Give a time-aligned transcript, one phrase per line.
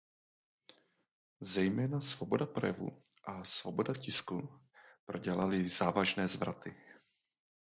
[1.41, 4.59] Zejména svoboda projevu a svoboda tisku
[5.05, 6.75] prodělaly závažné zvraty.